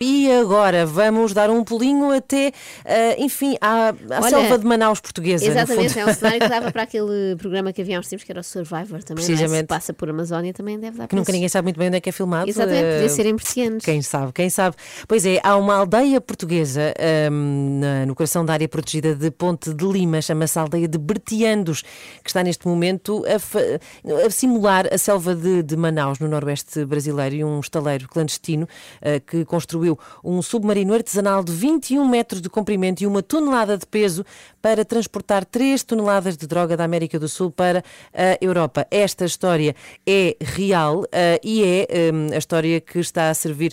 [0.00, 2.52] E agora vamos dar um pulinho até,
[2.84, 5.44] uh, enfim, à, à Olha, selva de Manaus portuguesa.
[5.44, 8.30] Exatamente, é um cenário que dava para aquele programa que havia há uns tempos, que
[8.30, 9.24] era o Survivor também.
[9.24, 9.56] Precisamente.
[9.56, 9.58] É?
[9.62, 12.00] Se passa por Amazónia também deve dar Que nunca ninguém sabe muito bem onde é
[12.00, 12.48] que é filmado.
[12.48, 13.84] Exatamente, uh, podia ser em Persianos.
[13.84, 14.76] Quem sabe, quem sabe.
[15.08, 16.94] Pois é, há uma aldeia portuguesa
[17.32, 21.82] um, na, no coração da área protegida de Ponte de Lima, chama-se aldeia de Bertiandos,
[22.22, 27.34] que está neste momento a, a simular a selva de, de, Manaus, no noroeste brasileiro,
[27.34, 28.68] e um estaleiro clandestino
[29.02, 33.78] uh, que construiu construiu um submarino artesanal de 21 metros de comprimento e uma tonelada
[33.78, 34.24] de peso
[34.60, 38.86] para transportar 3 toneladas de droga da América do Sul para a Europa.
[38.90, 39.74] Esta história
[40.06, 41.06] é real uh,
[41.42, 43.72] e é um, a história que está a servir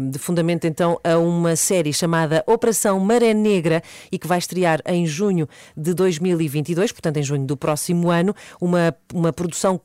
[0.00, 3.82] um, de fundamento então a uma série chamada Operação Maré Negra
[4.12, 8.94] e que vai estrear em junho de 2022, portanto em junho do próximo ano, uma,
[9.14, 9.80] uma produção,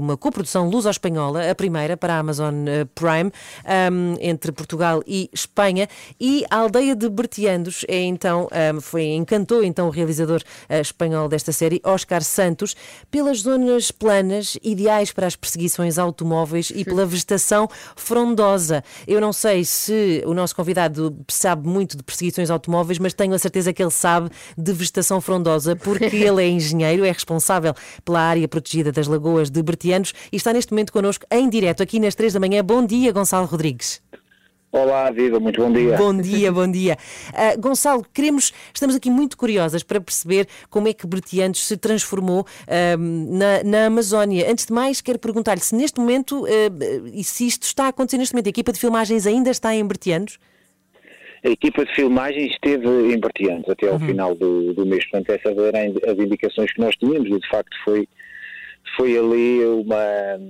[0.00, 3.30] uma coprodução luso-espanhola, a primeira para a Amazon eh, Prime,
[3.92, 5.88] um, entre Portugal e e Espanha.
[6.20, 8.48] E a aldeia de Bertiandos é então,
[8.82, 12.76] foi, encantou então o realizador eh, espanhol desta série, Oscar Santos,
[13.10, 18.84] pelas zonas planas, ideais para as perseguições automóveis e pela vegetação frondosa.
[19.06, 23.38] Eu não sei se o nosso convidado sabe muito de perseguições automóveis, mas tenho a
[23.38, 28.46] certeza que ele sabe de vegetação frondosa, porque ele é engenheiro, é responsável pela área
[28.46, 32.32] protegida das Lagoas de Bertianos e está neste momento connosco em direto aqui nas três
[32.32, 32.62] da manhã.
[32.62, 34.05] Bom dia, Gonçalo Rodrigues.
[34.72, 35.96] Olá, Viva, muito bom dia.
[35.96, 36.98] Bom dia, bom dia.
[37.30, 42.40] Uh, Gonçalo, queremos, estamos aqui muito curiosas para perceber como é que Bertiantes se transformou
[42.40, 44.50] uh, na, na, Amazónia.
[44.50, 46.46] Antes de mais, quero perguntar-lhe se neste momento, uh,
[47.12, 49.86] e se isto está a acontecer neste momento, a equipa de filmagens ainda está em
[49.86, 50.38] Bertianos?
[51.44, 54.00] A equipa de filmagens esteve em Bertianos até ao uhum.
[54.00, 57.74] final do, do mês, portanto essas eram as indicações que nós tínhamos e de facto
[57.84, 58.08] foi,
[58.96, 60.40] foi ali uma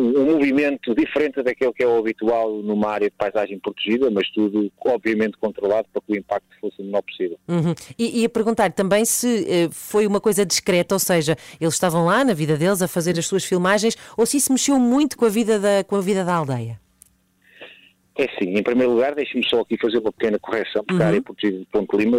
[0.00, 4.70] um, movimento diferente daquele que é o habitual numa área de paisagem protegida, mas tudo
[4.84, 7.38] obviamente controlado para que o impacto fosse o menor possível.
[7.48, 7.74] Uhum.
[7.98, 12.06] E, e, a perguntar também se eh, foi uma coisa discreta, ou seja, eles estavam
[12.06, 15.24] lá na vida deles a fazer as suas filmagens, ou se isso mexeu muito com
[15.24, 16.80] a vida da, com a vida da aldeia?
[18.20, 21.06] É sim, em primeiro lugar, deixe-me só aqui fazer uma pequena correção, porque uhum.
[21.06, 22.18] a área protegida de Ponte Lima,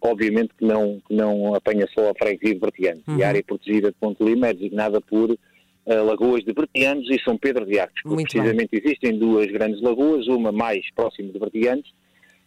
[0.00, 3.02] obviamente que não, que não apanha só a freguesia de Bertiano.
[3.08, 3.18] Uhum.
[3.18, 5.36] E a área protegida de Ponte Lima é designada por
[5.86, 8.00] lagoas de Bertianos e São Pedro de Arcos.
[8.02, 8.80] Porque precisamente bem.
[8.84, 11.88] existem duas grandes lagoas, uma mais próxima de Bertianos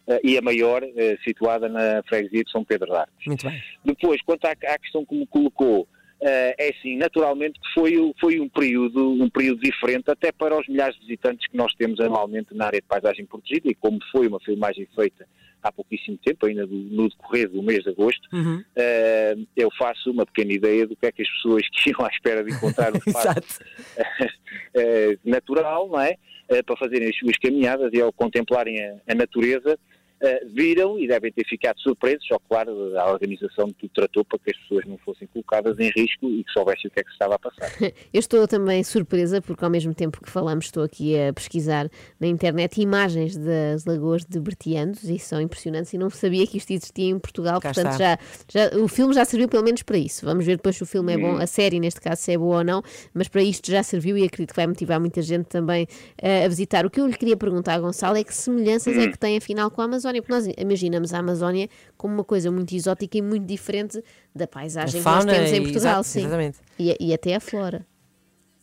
[0.07, 3.25] uh, e a maior uh, situada na freguesia de São Pedro de Arcos.
[3.25, 3.61] Muito bem.
[3.83, 5.87] Depois, quanto à, à questão que me colocou,
[6.27, 10.95] é assim, naturalmente que foi, foi um, período, um período diferente até para os milhares
[10.95, 14.39] de visitantes que nós temos anualmente na área de paisagem protegida e como foi uma
[14.39, 15.27] filmagem feita
[15.67, 18.57] há pouquíssimo tempo, ainda do, no decorrer do mês de agosto, uhum.
[18.59, 22.07] uh, eu faço uma pequena ideia do que é que as pessoas que iam à
[22.07, 23.61] espera de encontrar um espaço
[23.97, 26.17] uh, natural, não é?
[26.49, 29.79] Uh, para fazerem as suas caminhadas e ao contemplarem a, a natureza,
[30.25, 34.51] eh, viram e devem ter ficado surpresos, só claro, a organização tudo tratou para que
[34.51, 37.15] as pessoas não fossem colocadas em risco e que soubessem o que é que se
[37.15, 37.71] estava a passar.
[38.13, 42.27] Eu estou também surpresa porque ao mesmo tempo que falamos estou aqui a pesquisar na
[42.27, 47.09] internet imagens das lagoas de Bertianos e são impressionantes e não sabia que isto existia
[47.09, 48.17] em Portugal, Cá portanto já,
[48.49, 50.25] já, o filme já serviu pelo menos para isso.
[50.25, 51.37] Vamos ver depois se o filme é bom, hum.
[51.37, 52.81] a série neste caso se é boa ou não,
[53.13, 56.47] mas para isto já serviu e acredito que vai motivar muita gente também uh, a
[56.47, 56.85] visitar.
[56.85, 59.11] O que eu lhe queria perguntar, Gonçalo, é que semelhanças é hum.
[59.11, 60.14] que tem afinal com a Amazônia?
[60.15, 64.01] Amazónia, porque nós imaginamos a Amazónia como uma coisa muito exótica e muito diferente
[64.33, 66.19] da paisagem que nós temos em Portugal, sim.
[66.19, 66.59] Exatamente.
[66.79, 67.85] E, e até a flora.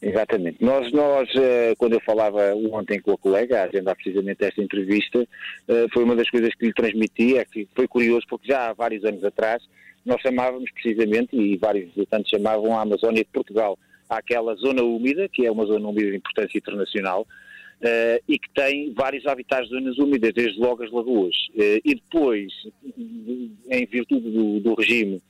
[0.01, 0.57] Exatamente.
[0.61, 5.25] Nós, nós, eh, quando eu falava ontem com a colega, a agendar precisamente esta entrevista,
[5.69, 8.73] eh, foi uma das coisas que lhe transmiti, é que foi curioso, porque já há
[8.73, 9.63] vários anos atrás,
[10.05, 13.79] nós chamávamos precisamente, e vários visitantes chamavam a Amazónia de Portugal,
[14.11, 17.25] àquela zona úmida, que é uma zona úmida de importância internacional,
[17.83, 21.35] Uh, e que tem vários habitats de zonas úmidas, desde logo as lagoas.
[21.53, 22.53] Uh, e depois,
[23.69, 25.21] em virtude do, do regime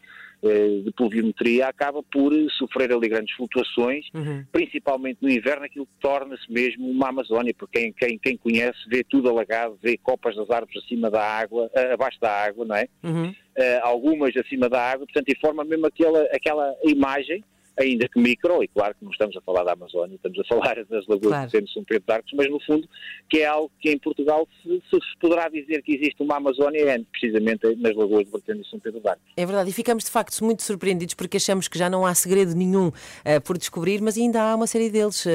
[0.43, 4.45] uh, de pluviometria, acaba por sofrer ali grandes flutuações, uhum.
[4.53, 9.03] principalmente no inverno, aquilo que torna-se mesmo uma Amazónia, porque quem, quem, quem, conhece vê
[9.03, 12.87] tudo alagado, vê copas das árvores acima da água, abaixo da água, não é?
[13.03, 13.35] Uhum.
[13.83, 17.43] algumas acima da água, portanto, e forma mesmo aquela, aquela imagem
[17.79, 20.77] ainda que micro, e claro que não estamos a falar da Amazónia, estamos a falar
[20.89, 21.51] das lagoas claro.
[21.51, 22.89] de São Pedro de Arcos, mas no fundo
[23.29, 26.99] que é algo que em Portugal se, se poderá dizer que existe uma Amazónia é
[27.11, 29.25] precisamente nas lagoas de Bertendo e São Pedro de Arcos.
[29.37, 32.55] É verdade, e ficamos de facto muito surpreendidos porque achamos que já não há segredo
[32.55, 35.25] nenhum uh, por descobrir, mas ainda há uma série deles.
[35.25, 35.31] Uh,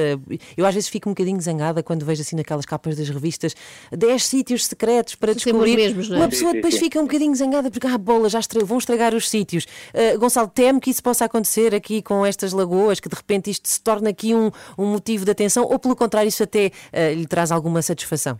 [0.56, 3.54] eu às vezes fico um bocadinho zangada quando vejo assim naquelas capas das revistas
[3.90, 5.76] 10 sítios secretos para descobrir.
[5.76, 6.16] Mesmos, é?
[6.16, 6.80] Uma pessoa sim, depois sim.
[6.80, 9.66] fica um bocadinho zangada porque, ah, bola, já estra vão estragar os sítios.
[9.94, 13.68] Uh, Gonçalo, teme que isso possa acontecer aqui com estas lagoas, que de repente isto
[13.68, 17.26] se torna aqui um, um motivo de atenção, ou pelo contrário, isso até uh, lhe
[17.26, 18.38] traz alguma satisfação?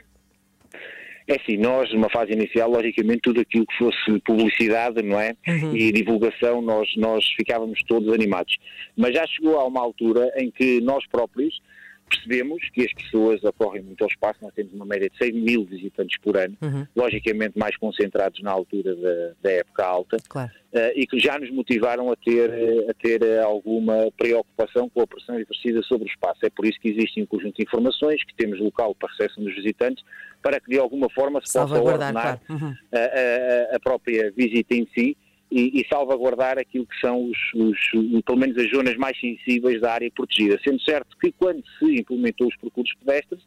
[1.29, 5.37] É assim, nós, numa fase inicial, logicamente, tudo aquilo que fosse publicidade, não é?
[5.47, 5.77] Uhum.
[5.77, 8.57] E divulgação, nós, nós ficávamos todos animados.
[8.97, 11.61] Mas já chegou a uma altura em que nós próprios
[12.09, 15.65] percebemos que as pessoas acorrem muito ao espaço, nós temos uma média de 100 mil
[15.65, 16.87] visitantes por ano, uhum.
[16.97, 20.51] logicamente mais concentrados na altura da, da época alta, claro.
[20.73, 22.51] uh, e que já nos motivaram a ter,
[22.89, 26.45] a ter alguma preocupação com a pressão exercida sobre o espaço.
[26.45, 29.55] É por isso que existe um conjunto de informações, que temos local para recepção dos
[29.55, 30.05] visitantes,
[30.43, 32.65] para que de alguma forma se possa ordenar claro.
[32.65, 32.75] uhum.
[32.93, 35.17] a, a, a própria visita em si,
[35.51, 39.93] e, e, salvaguardar aquilo que são os, os, pelo menos as zonas mais sensíveis da
[39.93, 40.61] área protegida.
[40.63, 43.41] Sendo certo que quando se implementou os percursos pedestres,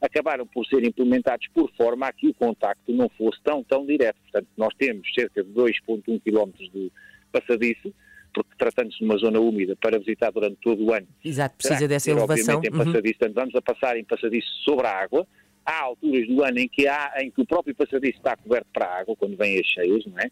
[0.00, 4.16] acabaram por ser implementados por forma a que o contacto não fosse tão, tão direto.
[4.22, 6.92] Portanto, nós temos cerca de 2,1 km de
[7.32, 7.92] passadiço,
[8.34, 11.06] porque tratando-se de uma zona úmida para visitar durante todo o ano.
[11.24, 12.60] Exato, precisa dessa ter, elevação.
[12.62, 12.84] Em uhum.
[12.84, 15.26] passadiço, portanto, vamos a passar em passadiço sobre a água.
[15.64, 18.86] Há alturas do ano em que, há, em que o próprio passadiço está coberto para
[18.86, 20.30] a água, quando vêm as cheias, não é?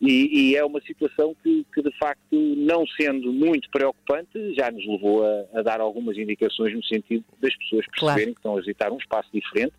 [0.00, 4.86] E, e, é uma situação que, que, de facto, não sendo muito preocupante, já nos
[4.86, 8.34] levou a, a dar algumas indicações no sentido das pessoas perceberem claro.
[8.34, 9.72] que estão a visitar um espaço diferente,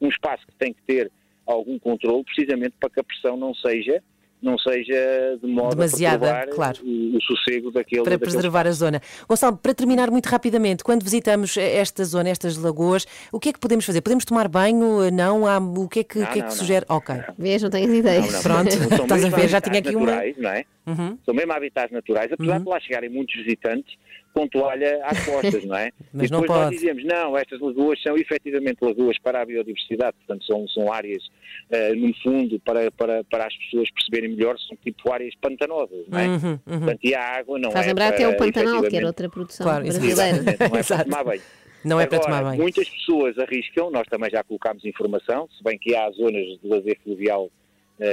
[0.00, 1.12] um espaço que tem que ter
[1.46, 4.02] algum controle, precisamente para que a pressão não seja
[4.40, 6.78] não seja de modo Demasiada, a claro.
[6.82, 9.00] o, o, sossego daquele Para daquele preservar a zona.
[9.28, 13.58] Gonçalo, para terminar muito rapidamente, quando visitamos esta zona, estas lagoas, o que é que
[13.58, 14.00] podemos fazer?
[14.00, 15.10] Podemos tomar banho?
[15.10, 15.46] Não?
[15.46, 16.86] Há, o que é que, não, que, é que não, sugere?
[16.88, 16.96] Não.
[16.96, 17.14] Ok.
[17.38, 18.42] Vejam, tenho ideias.
[18.42, 20.12] Pronto, estás a ver, já tinha aqui uma...
[20.36, 20.64] Não é?
[20.86, 21.18] Uhum.
[21.24, 22.64] São mesmo habitats naturais, apesar uhum.
[22.64, 23.94] de lá chegarem muitos visitantes
[24.38, 25.90] com toalha às costas, não é?
[26.14, 26.60] Mas e depois não pode.
[26.60, 31.24] nós dizemos, não, estas lagoas são efetivamente lagoas para a biodiversidade, portanto são, são áreas,
[31.24, 36.18] uh, no fundo, para, para, para as pessoas perceberem melhor, são tipo áreas pantanosas, não
[36.18, 36.28] é?
[36.28, 36.58] Uhum, uhum.
[36.64, 39.28] Portanto, e a água não Faz é lembrar para, até o Pantanal, que era outra
[39.28, 40.38] produção claro, brasileira.
[40.68, 41.42] Não é para tomar banho.
[41.84, 42.62] Não é Agora, para tomar banho.
[42.62, 46.98] Muitas pessoas arriscam, nós também já colocámos informação, se bem que há zonas de lazer
[47.02, 47.50] fluvial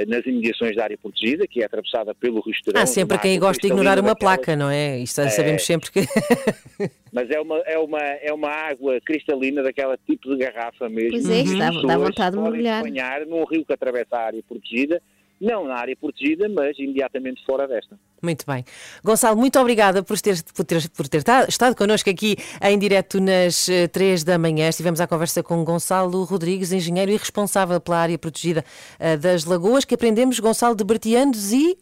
[0.08, 2.84] nas imediações da área protegida, que é atravessada pelo restaurante.
[2.84, 5.00] Há sempre quem gosta de ignorar uma placa, não é?
[5.00, 6.02] Isto é, sabemos sempre que.
[7.14, 11.12] mas é uma, é, uma, é uma água cristalina daquela tipo de garrafa mesmo.
[11.12, 12.84] Pois é, dá, dá vontade de mergulhar.
[12.84, 15.02] banhar num rio que atravessa a área protegida
[15.40, 17.98] não na área protegida, mas imediatamente fora desta.
[18.22, 18.64] Muito bem.
[19.04, 23.70] Gonçalo, muito obrigada por ter, por ter, por ter estado connosco aqui em direto nas
[23.70, 24.70] eh, três da manhã.
[24.70, 28.64] Estivemos à conversa com Gonçalo Rodrigues, engenheiro e responsável pela área protegida
[28.98, 31.78] eh, das Lagoas, que aprendemos, Gonçalo de Bertianos e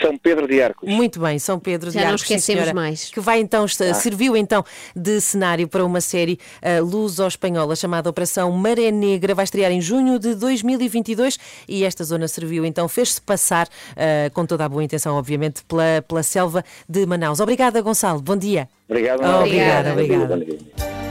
[0.00, 0.88] são Pedro de Arcos.
[0.88, 2.22] Muito bem, São Pedro Já de Arcos.
[2.22, 3.10] Já não esquecemos mais.
[3.10, 3.94] Que vai então, ah.
[3.94, 4.64] serviu então
[4.94, 9.34] de cenário para uma série uh, luso-espanhola chamada Operação Maré Negra.
[9.34, 11.38] Vai estrear em junho de 2022
[11.68, 16.02] e esta zona serviu então, fez-se passar, uh, com toda a boa intenção, obviamente, pela,
[16.06, 17.40] pela selva de Manaus.
[17.40, 18.20] Obrigada, Gonçalo.
[18.20, 18.68] Bom dia.
[18.88, 19.20] Obrigado.
[19.22, 20.34] Oh, obrigada, obrigada.
[20.34, 21.03] obrigada.